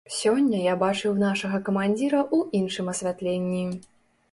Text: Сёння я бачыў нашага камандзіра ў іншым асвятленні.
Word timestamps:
Сёння 0.19 0.61
я 0.61 0.71
бачыў 0.83 1.19
нашага 1.25 1.61
камандзіра 1.69 2.19
ў 2.35 2.63
іншым 2.63 2.91
асвятленні. 2.97 3.63